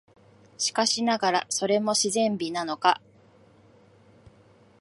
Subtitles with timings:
[0.57, 2.99] しかしながら、それも自然美なのか、